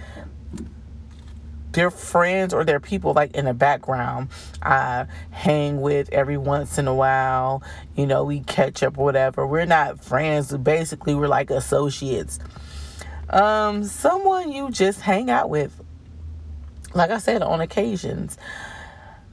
they're 1.75 1.91
friends 1.91 2.53
or 2.53 2.63
they're 2.63 2.79
people 2.79 3.13
like 3.13 3.35
in 3.35 3.45
the 3.45 3.53
background 3.53 4.29
I 4.61 5.07
hang 5.31 5.81
with 5.81 6.09
every 6.13 6.37
once 6.37 6.77
in 6.77 6.87
a 6.87 6.95
while. 6.95 7.63
You 7.95 8.07
know, 8.07 8.23
we 8.23 8.39
catch 8.41 8.81
up 8.81 8.95
whatever. 8.95 9.45
We're 9.45 9.65
not 9.65 10.03
friends. 10.03 10.55
Basically, 10.55 11.15
we're 11.15 11.27
like 11.27 11.49
associates. 11.49 12.39
Um, 13.29 13.83
someone 13.83 14.51
you 14.51 14.71
just 14.71 15.01
hang 15.01 15.29
out 15.29 15.49
with. 15.49 15.81
Like 16.93 17.11
I 17.11 17.17
said, 17.17 17.41
on 17.41 17.59
occasions. 17.59 18.37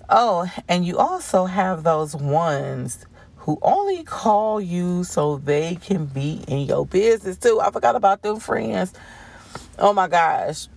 Oh, 0.09 0.51
and 0.69 0.85
you 0.85 0.99
also 0.99 1.45
have 1.45 1.85
those 1.85 2.17
ones 2.17 3.07
who 3.43 3.59
only 3.63 4.05
call 4.05 4.61
you 4.61 5.03
so 5.03 5.39
they 5.39 5.75
can 5.75 6.07
be 6.07 6.45
in 6.47 6.61
your 6.61 6.87
business 6.87 7.37
too. 7.37 7.61
I 7.61 7.73
forgot 7.73 7.97
about 7.97 8.23
them 8.23 8.39
friends. 8.39 8.93
Oh 9.81 9.93
my 9.93 10.07
gosh. 10.07 10.69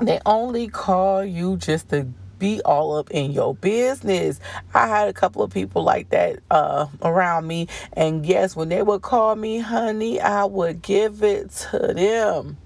They 0.00 0.18
only 0.24 0.68
call 0.68 1.22
you 1.24 1.58
just 1.58 1.90
to 1.90 2.06
be 2.38 2.62
all 2.64 2.96
up 2.96 3.10
in 3.10 3.32
your 3.32 3.54
business. 3.54 4.40
I 4.72 4.86
had 4.86 5.08
a 5.08 5.12
couple 5.12 5.42
of 5.42 5.50
people 5.50 5.82
like 5.82 6.08
that 6.08 6.38
uh, 6.50 6.86
around 7.02 7.46
me, 7.46 7.68
and 7.92 8.24
yes, 8.24 8.56
when 8.56 8.70
they 8.70 8.82
would 8.82 9.02
call 9.02 9.36
me 9.36 9.58
honey, 9.58 10.20
I 10.20 10.44
would 10.44 10.80
give 10.80 11.22
it 11.22 11.50
to 11.70 11.92
them. 11.94 12.56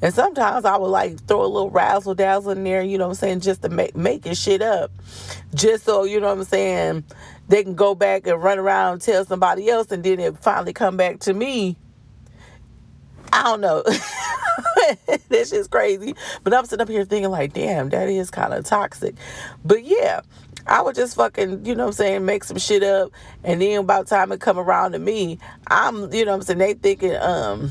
And 0.00 0.12
sometimes 0.12 0.64
I 0.64 0.76
would 0.76 0.88
like 0.88 1.20
throw 1.26 1.42
a 1.42 1.46
little 1.46 1.70
razzle 1.70 2.14
dazzle 2.14 2.52
in 2.52 2.64
there, 2.64 2.82
you 2.82 2.98
know 2.98 3.06
what 3.06 3.12
I'm 3.12 3.16
saying, 3.16 3.40
just 3.40 3.62
to 3.62 3.68
make 3.68 3.94
making 3.94 4.34
shit 4.34 4.62
up. 4.62 4.90
Just 5.54 5.84
so, 5.84 6.04
you 6.04 6.18
know 6.18 6.28
what 6.28 6.38
I'm 6.38 6.44
saying, 6.44 7.04
they 7.52 7.62
can 7.62 7.74
go 7.74 7.94
back 7.94 8.26
and 8.26 8.42
run 8.42 8.58
around 8.58 8.94
and 8.94 9.02
tell 9.02 9.26
somebody 9.26 9.68
else 9.68 9.92
and 9.92 10.02
then 10.02 10.18
it 10.18 10.38
finally 10.38 10.72
come 10.72 10.96
back 10.96 11.18
to 11.20 11.34
me. 11.34 11.76
I 13.30 13.42
don't 13.42 13.60
know. 13.60 13.82
this 15.28 15.50
shit's 15.50 15.68
crazy. 15.68 16.14
But 16.44 16.54
I'm 16.54 16.64
sitting 16.64 16.80
up 16.80 16.88
here 16.88 17.04
thinking 17.04 17.30
like, 17.30 17.52
damn, 17.52 17.90
that 17.90 18.08
is 18.08 18.30
kind 18.30 18.54
of 18.54 18.64
toxic. 18.64 19.16
But 19.66 19.84
yeah, 19.84 20.22
I 20.66 20.80
would 20.80 20.94
just 20.94 21.14
fucking, 21.14 21.66
you 21.66 21.74
know 21.74 21.84
what 21.84 21.88
I'm 21.88 21.92
saying, 21.92 22.24
make 22.24 22.42
some 22.44 22.56
shit 22.56 22.82
up. 22.82 23.12
And 23.44 23.60
then 23.60 23.80
about 23.80 24.06
time 24.06 24.32
it 24.32 24.40
come 24.40 24.58
around 24.58 24.92
to 24.92 24.98
me, 24.98 25.38
I'm, 25.66 26.10
you 26.10 26.24
know 26.24 26.30
what 26.30 26.36
I'm 26.36 26.42
saying, 26.44 26.58
they 26.58 26.72
thinking, 26.72 27.16
um, 27.16 27.70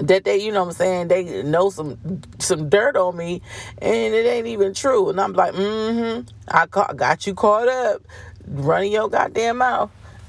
that 0.00 0.24
they, 0.24 0.38
you 0.38 0.52
know 0.52 0.64
what 0.64 0.70
I'm 0.70 0.74
saying, 0.74 1.08
they 1.08 1.42
know 1.42 1.70
some 1.70 1.98
some 2.38 2.68
dirt 2.68 2.96
on 2.96 3.16
me 3.16 3.42
and 3.78 4.14
it 4.14 4.26
ain't 4.26 4.46
even 4.46 4.74
true. 4.74 5.08
And 5.10 5.20
I'm 5.20 5.32
like, 5.32 5.54
mm-hmm, 5.54 6.28
I 6.48 6.66
got 6.66 7.26
you 7.26 7.34
caught 7.34 7.68
up 7.68 8.02
running 8.46 8.92
your 8.92 9.08
goddamn 9.08 9.58
mouth. 9.58 9.90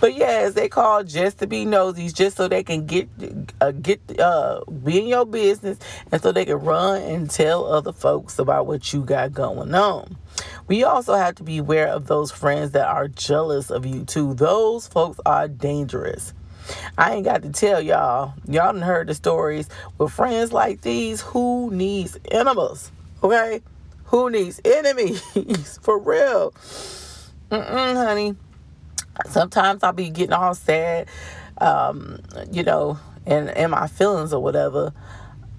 but 0.00 0.14
yes, 0.14 0.54
they 0.54 0.68
call 0.68 1.04
just 1.04 1.38
to 1.38 1.46
be 1.46 1.64
nosy, 1.64 2.08
just 2.08 2.36
so 2.36 2.48
they 2.48 2.62
can 2.62 2.86
get 2.86 3.08
uh, 3.60 3.72
get 3.72 4.00
uh 4.18 4.60
be 4.84 5.00
in 5.00 5.06
your 5.06 5.26
business, 5.26 5.78
and 6.12 6.20
so 6.22 6.32
they 6.32 6.44
can 6.44 6.56
run 6.56 7.02
and 7.02 7.30
tell 7.30 7.64
other 7.66 7.92
folks 7.92 8.38
about 8.38 8.66
what 8.66 8.92
you 8.92 9.02
got 9.02 9.32
going 9.32 9.74
on. 9.74 10.16
We 10.68 10.84
also 10.84 11.14
have 11.14 11.34
to 11.36 11.42
be 11.42 11.58
aware 11.58 11.88
of 11.88 12.06
those 12.06 12.30
friends 12.30 12.72
that 12.72 12.86
are 12.86 13.08
jealous 13.08 13.70
of 13.70 13.84
you 13.84 14.04
too. 14.04 14.34
Those 14.34 14.86
folks 14.86 15.20
are 15.26 15.48
dangerous. 15.48 16.32
I 16.98 17.14
ain't 17.14 17.24
got 17.24 17.42
to 17.42 17.50
tell 17.50 17.80
y'all. 17.80 18.34
Y'all 18.46 18.72
done 18.72 18.82
heard 18.82 19.08
the 19.08 19.14
stories 19.14 19.68
with 19.98 20.12
friends 20.12 20.52
like 20.52 20.82
these. 20.82 21.20
Who 21.20 21.70
needs 21.70 22.18
enemies? 22.30 22.90
Okay, 23.22 23.62
who 24.04 24.30
needs 24.30 24.60
enemies 24.64 25.78
for 25.82 25.98
real? 25.98 26.52
Mm-mm, 27.50 27.94
honey 27.94 28.36
sometimes 29.26 29.82
I'll 29.82 29.92
be 29.92 30.10
getting 30.10 30.32
all 30.32 30.54
sad, 30.54 31.08
um, 31.58 32.20
you 32.50 32.62
know, 32.62 32.98
and 33.26 33.50
in 33.50 33.70
my 33.70 33.86
feelings 33.86 34.32
or 34.32 34.42
whatever. 34.42 34.92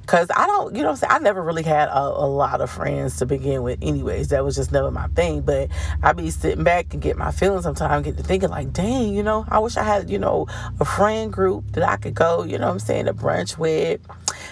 Cause 0.07 0.27
I 0.35 0.45
don't, 0.45 0.75
you 0.75 0.83
know, 0.83 0.95
i 1.07 1.19
never 1.19 1.41
really 1.41 1.63
had 1.63 1.87
a, 1.87 1.99
a, 1.99 2.27
lot 2.27 2.59
of 2.59 2.69
friends 2.69 3.17
to 3.17 3.25
begin 3.25 3.63
with. 3.63 3.79
Anyways, 3.81 4.29
that 4.29 4.43
was 4.43 4.55
just 4.55 4.71
never 4.71 4.91
my 4.91 5.07
thing. 5.07 5.41
But 5.41 5.69
I'd 6.03 6.17
be 6.17 6.31
sitting 6.31 6.63
back 6.63 6.93
and 6.93 7.01
get 7.01 7.17
my 7.17 7.31
feelings 7.31 7.63
sometimes, 7.63 8.03
get 8.03 8.17
to 8.17 8.23
thinking 8.23 8.49
like, 8.49 8.73
dang, 8.73 9.13
you 9.13 9.23
know, 9.23 9.45
I 9.47 9.59
wish 9.59 9.77
I 9.77 9.83
had, 9.83 10.09
you 10.09 10.19
know, 10.19 10.47
a 10.79 10.85
friend 10.85 11.31
group 11.31 11.71
that 11.73 11.87
I 11.87 11.97
could 11.97 12.15
go, 12.15 12.43
you 12.43 12.57
know, 12.57 12.69
I'm 12.69 12.79
saying, 12.79 13.05
to 13.05 13.13
brunch 13.13 13.57
with, 13.57 14.01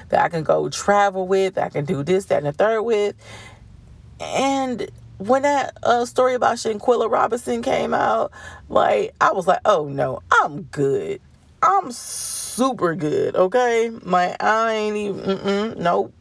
that 0.10 0.24
I 0.24 0.30
can 0.30 0.44
go 0.44 0.70
travel 0.70 1.28
with, 1.28 1.58
I 1.58 1.70
can 1.70 1.84
do 1.84 2.04
this, 2.04 2.26
that, 2.26 2.38
and 2.38 2.46
the 2.46 2.54
third 2.54 2.84
with, 2.84 3.16
and 4.20 4.90
when 5.18 5.42
that 5.42 5.78
uh, 5.84 6.06
story 6.06 6.34
about 6.34 6.56
Shanquella 6.56 7.10
Robinson 7.10 7.62
came 7.62 7.94
out, 7.94 8.32
like 8.70 9.14
I 9.20 9.34
was 9.34 9.48
like, 9.48 9.60
oh 9.66 9.88
no, 9.88 10.22
I'm 10.32 10.64
good. 10.64 11.22
I'm 11.62 11.92
super 11.92 12.96
good. 12.96 13.36
Okay, 13.36 13.92
My 14.04 14.36
I 14.40 14.74
ain't 14.74 14.98
even. 14.98 15.82
Nope. 15.82 16.14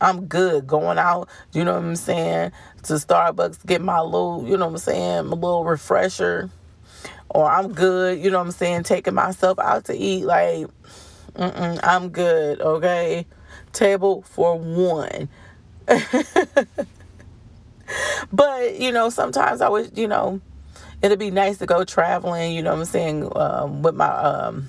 I'm 0.00 0.26
good 0.26 0.66
going 0.66 0.98
out. 0.98 1.28
You 1.52 1.64
know 1.64 1.74
what 1.74 1.84
I'm 1.84 1.96
saying? 1.96 2.52
To 2.84 2.94
Starbucks, 2.94 3.64
get 3.66 3.80
my 3.80 4.00
little. 4.00 4.44
You 4.46 4.56
know 4.56 4.66
what 4.66 4.72
I'm 4.72 4.78
saying? 4.78 5.26
My 5.26 5.34
little 5.34 5.64
refresher. 5.64 6.50
Or 7.28 7.50
I'm 7.50 7.72
good. 7.72 8.18
You 8.18 8.30
know 8.30 8.38
what 8.38 8.46
I'm 8.46 8.52
saying? 8.52 8.82
Taking 8.82 9.14
myself 9.14 9.58
out 9.58 9.84
to 9.86 9.96
eat. 9.96 10.24
Like, 10.24 10.66
I'm 11.36 12.10
good. 12.10 12.60
Okay, 12.60 13.26
table 13.72 14.22
for 14.22 14.58
one. 14.58 15.28
but 18.32 18.80
you 18.80 18.92
know, 18.92 19.10
sometimes 19.10 19.60
I 19.60 19.68
would, 19.68 19.96
you 19.96 20.08
know, 20.08 20.40
it'd 21.02 21.18
be 21.18 21.30
nice 21.30 21.58
to 21.58 21.66
go 21.66 21.84
traveling. 21.84 22.52
You 22.52 22.62
know, 22.62 22.72
what 22.72 22.80
I'm 22.80 22.84
saying 22.86 23.32
um, 23.36 23.82
with 23.82 23.94
my 23.94 24.08
um, 24.08 24.68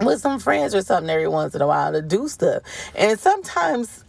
with 0.00 0.20
some 0.20 0.38
friends 0.38 0.74
or 0.74 0.82
something 0.82 1.10
every 1.10 1.28
once 1.28 1.54
in 1.54 1.62
a 1.62 1.66
while 1.66 1.92
to 1.92 2.02
do 2.02 2.28
stuff. 2.28 2.62
And 2.94 3.18
sometimes 3.18 4.04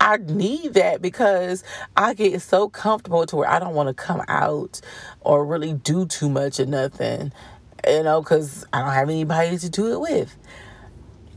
I 0.00 0.16
need 0.18 0.74
that 0.74 1.02
because 1.02 1.64
I 1.96 2.14
get 2.14 2.40
so 2.40 2.68
comfortable 2.68 3.26
to 3.26 3.36
where 3.36 3.50
I 3.50 3.58
don't 3.58 3.74
want 3.74 3.88
to 3.88 3.94
come 3.94 4.22
out 4.28 4.80
or 5.20 5.44
really 5.44 5.74
do 5.74 6.06
too 6.06 6.30
much 6.30 6.58
of 6.58 6.68
nothing, 6.68 7.32
you 7.86 8.02
know, 8.02 8.22
because 8.22 8.64
I 8.72 8.80
don't 8.80 8.92
have 8.92 9.10
anybody 9.10 9.58
to 9.58 9.68
do 9.68 9.92
it 9.92 10.00
with, 10.00 10.36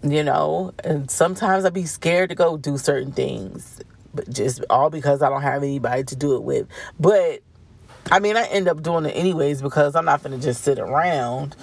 you 0.03 0.23
know. 0.23 0.73
And 0.83 1.11
sometimes 1.11 1.65
I'd 1.65 1.73
be 1.73 1.85
scared 1.85 2.29
to 2.29 2.35
go 2.35 2.57
do 2.57 2.77
certain 2.77 3.11
things 3.11 3.81
but 4.13 4.29
just 4.29 4.63
all 4.69 4.89
because 4.89 5.21
I 5.21 5.29
don't 5.29 5.41
have 5.41 5.63
anybody 5.63 6.03
to 6.03 6.15
do 6.15 6.35
it 6.35 6.43
with. 6.43 6.67
But 6.99 7.41
I 8.11 8.19
mean, 8.19 8.37
I 8.37 8.43
end 8.45 8.67
up 8.67 8.83
doing 8.83 9.05
it 9.05 9.11
anyways 9.11 9.61
because 9.61 9.95
I'm 9.95 10.05
not 10.05 10.23
gonna 10.23 10.37
just 10.37 10.63
sit 10.63 10.79
around 10.79 11.55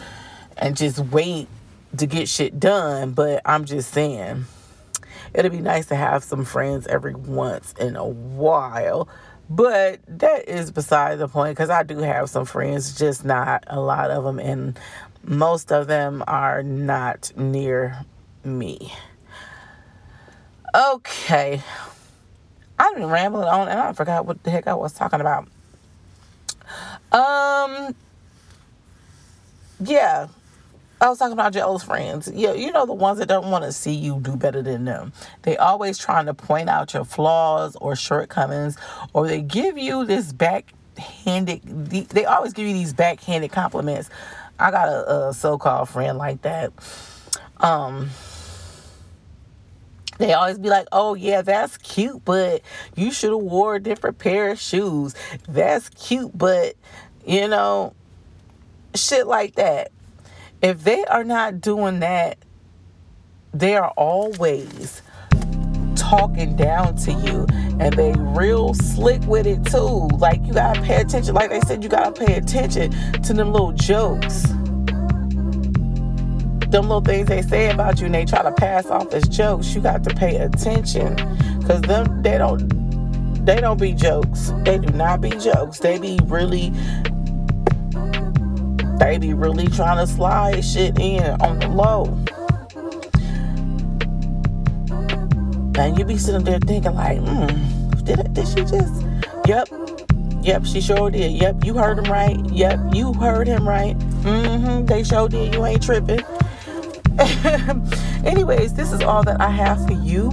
and 0.57 0.77
just 0.77 0.99
wait 0.99 1.49
to 1.97 2.07
get 2.07 2.29
shit 2.29 2.59
done. 2.59 3.13
But 3.13 3.43
I'm 3.45 3.65
just 3.65 3.93
saying, 3.93 4.47
it'd 5.35 5.53
be 5.53 5.61
nice 5.61 5.87
to 5.87 5.97
have 5.97 6.25
some 6.25 6.45
friends 6.45 6.87
every 6.87 7.15
once 7.15 7.75
in 7.79 7.97
a 7.97 8.07
while. 8.07 9.09
But 9.49 10.01
that 10.07 10.49
is 10.49 10.71
beside 10.71 11.19
the 11.19 11.27
point 11.27 11.57
because 11.57 11.71
I 11.71 11.83
do 11.83 11.99
have 11.99 12.31
some 12.31 12.45
friends, 12.45 12.97
just 12.97 13.25
not 13.25 13.65
a 13.67 13.81
lot 13.81 14.11
of 14.11 14.23
them, 14.23 14.39
and 14.39 14.79
most 15.25 15.73
of 15.73 15.89
them 15.89 16.23
are 16.27 16.63
not 16.63 17.33
near 17.37 18.05
me. 18.45 18.93
Okay, 20.73 21.61
I've 22.79 22.95
been 22.95 23.07
rambling 23.07 23.49
on 23.49 23.69
and 23.69 23.81
I 23.81 23.93
forgot 23.93 24.25
what 24.25 24.43
the 24.45 24.51
heck 24.51 24.69
I 24.69 24.75
was 24.75 24.93
talking 24.93 25.21
about. 25.21 25.49
Um, 27.13 27.95
yeah, 29.81 30.29
I 31.01 31.09
was 31.09 31.19
talking 31.19 31.33
about 31.33 31.53
jealous 31.53 31.83
friends. 31.83 32.31
Yeah, 32.33 32.53
you 32.53 32.71
know 32.73 32.87
the 32.87 32.93
ones 32.93 33.19
that 33.19 33.29
don't 33.29 33.51
want 33.51 33.65
to 33.65 33.73
see 33.73 33.93
you 33.95 34.21
do 34.21 34.37
better 34.37 34.63
than 34.63 34.85
them. 34.85 35.13
They 35.43 35.57
always 35.57 35.99
trying 35.99 36.27
to 36.27 36.35
point 36.35 36.69
out 36.69 36.95
your 36.95 37.05
flaws 37.05 37.77
or 37.77 37.97
shortcomings, 37.97 38.77
or 39.13 39.27
they 39.27 39.41
give 39.41 39.79
you 39.79 40.05
this 40.05 40.33
backhanded. 40.33 41.63
They 41.65 42.25
always 42.25 42.53
give 42.53 42.67
you 42.67 42.75
these 42.75 42.93
backhanded 42.93 43.53
compliments. 43.53 44.11
I 44.59 44.71
got 44.71 44.89
a, 44.89 45.29
a 45.29 45.35
so-called 45.35 45.89
friend 45.89 46.19
like 46.19 46.43
that 46.43 46.73
um 47.61 48.09
they 50.21 50.35
always 50.35 50.59
be 50.59 50.69
like, 50.69 50.87
"Oh 50.93 51.15
yeah, 51.15 51.43
that's 51.43 51.77
cute, 51.79 52.25
but 52.25 52.63
you 52.95 53.11
should 53.11 53.31
have 53.31 53.41
wore 53.41 53.77
a 53.77 53.81
different 53.81 54.19
pair 54.19 54.51
of 54.51 54.61
shoes. 54.61 55.15
That's 55.49 55.89
cute, 55.91 56.37
but 56.37 56.75
you 57.27 57.49
know, 57.49 57.95
shit 58.95 59.27
like 59.27 59.57
that." 59.57 59.91
If 60.63 60.85
they 60.85 61.05
are 61.07 61.25
not 61.25 61.63
doing 61.63 62.01
that, 62.01 62.37
they 63.55 63.77
are 63.77 63.93
always 63.97 65.03
talking 65.97 66.57
down 66.57 66.97
to 66.97 67.13
you 67.13 67.47
and 67.79 67.95
they 67.95 68.13
real 68.19 68.75
slick 68.75 69.23
with 69.23 69.47
it 69.47 69.65
too. 69.65 70.09
Like 70.19 70.45
you 70.45 70.53
gotta 70.53 70.83
pay 70.83 71.01
attention. 71.01 71.35
Like 71.35 71.51
they 71.51 71.61
said, 71.61 71.83
you 71.83 71.89
gotta 71.89 72.13
pay 72.13 72.35
attention 72.35 72.91
to 73.23 73.33
them 73.33 73.53
little 73.53 73.73
jokes. 73.73 74.45
Them 76.71 76.83
little 76.83 77.01
things 77.01 77.29
they 77.29 77.43
say 77.43 77.71
about 77.71 77.99
you 77.99 78.07
and 78.07 78.15
they 78.15 78.25
try 78.25 78.43
to 78.43 78.53
pass 78.53 78.87
off 78.87 79.13
as 79.13 79.27
jokes. 79.27 79.75
You 79.75 79.81
got 79.81 80.05
to 80.05 80.15
pay 80.15 80.37
attention. 80.37 81.17
Cause 81.67 81.81
them 81.83 82.23
they 82.23 82.39
don't 82.39 82.69
they 83.45 83.61
don't 83.61 83.81
be 83.81 83.93
jokes. 83.93 84.53
They 84.65 84.79
do 84.79 84.93
not 84.93 85.21
be 85.21 85.31
jokes. 85.31 85.79
They 85.81 85.99
be 85.99 86.19
really 86.25 86.73
they 89.01 89.19
be 89.19 89.33
really 89.35 89.67
trying 89.69 89.97
to 89.99 90.07
slide 90.07 90.65
shit 90.65 90.99
in 90.99 91.25
on 91.41 91.59
the 91.59 91.69
low. 91.69 92.05
And 95.79 95.99
you 95.99 96.05
be 96.05 96.19
sitting 96.19 96.45
there 96.45 96.59
thinking 96.59 96.95
like, 96.95 97.19
hmm, 97.19 98.05
did, 98.05 98.35
did 98.35 98.47
she 98.47 98.57
just, 98.57 99.03
yep, 99.47 99.69
yep, 100.43 100.67
she 100.67 100.83
sure 100.83 101.11
did. 101.11 101.33
Yep, 101.33 101.65
you 101.65 101.75
heard 101.75 101.99
him 101.99 102.13
right. 102.13 102.39
Yep, 102.51 102.79
you 102.93 103.15
heard 103.15 103.49
him 103.49 103.67
right. 103.67 103.99
Mm-hmm, 103.99 104.85
they 104.85 105.03
sure 105.03 105.29
did. 105.31 105.55
You 105.55 105.65
ain't 105.65 105.83
tripping. 105.83 106.21
Anyways, 108.25 108.75
this 108.75 108.93
is 108.93 109.03
all 109.03 109.23
that 109.25 109.41
I 109.41 109.51
have 109.51 109.87
for 109.87 109.93
you 109.95 110.31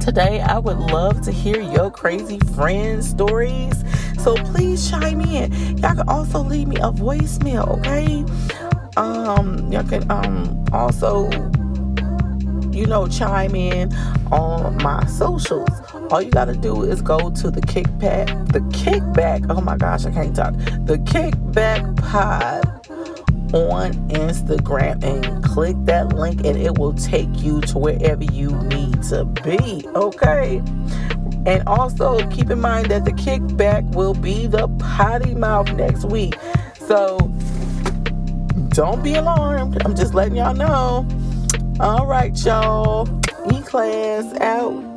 today. 0.00 0.40
I 0.40 0.58
would 0.58 0.78
love 0.78 1.20
to 1.22 1.32
hear 1.32 1.60
your 1.60 1.90
crazy 1.90 2.38
friend 2.54 3.04
stories. 3.04 3.84
So 4.22 4.34
please 4.36 4.90
chime 4.90 5.20
in. 5.20 5.78
Y'all 5.78 5.94
can 5.94 6.08
also 6.08 6.40
leave 6.40 6.68
me 6.68 6.76
a 6.76 6.90
voicemail, 6.92 7.68
okay? 7.78 8.24
Um, 8.96 9.70
y'all 9.72 9.84
can 9.84 10.10
um 10.10 10.64
also 10.72 11.30
you 12.72 12.86
know, 12.86 13.06
chime 13.08 13.54
in 13.54 13.92
on 14.32 14.76
my 14.78 15.04
socials. 15.06 15.68
All 16.10 16.22
you 16.22 16.30
gotta 16.30 16.54
do 16.54 16.84
is 16.84 17.02
go 17.02 17.30
to 17.30 17.50
the 17.50 17.60
kickback, 17.60 18.52
the 18.52 18.60
kickback. 18.60 19.46
Oh 19.50 19.60
my 19.60 19.76
gosh, 19.76 20.06
I 20.06 20.12
can't 20.12 20.34
talk. 20.34 20.54
The 20.54 20.98
kickback 21.04 21.96
pod 21.96 22.79
on 23.52 23.92
Instagram 24.08 25.02
and 25.02 25.44
click 25.44 25.76
that 25.84 26.12
link, 26.12 26.44
and 26.44 26.56
it 26.56 26.78
will 26.78 26.94
take 26.94 27.28
you 27.42 27.60
to 27.62 27.78
wherever 27.78 28.24
you 28.24 28.50
need 28.50 29.02
to 29.04 29.24
be. 29.24 29.86
Okay. 29.94 30.62
And 31.46 31.62
also 31.66 32.26
keep 32.28 32.50
in 32.50 32.60
mind 32.60 32.86
that 32.86 33.04
the 33.04 33.12
kickback 33.12 33.90
will 33.94 34.14
be 34.14 34.46
the 34.46 34.68
potty 34.78 35.34
mouth 35.34 35.72
next 35.72 36.04
week. 36.04 36.36
So 36.86 37.18
don't 38.70 39.02
be 39.02 39.14
alarmed. 39.14 39.80
I'm 39.84 39.94
just 39.96 40.14
letting 40.14 40.36
y'all 40.36 40.54
know. 40.54 41.06
All 41.80 42.06
right, 42.06 42.36
y'all. 42.44 43.08
E 43.50 43.62
class 43.62 44.34
out. 44.40 44.89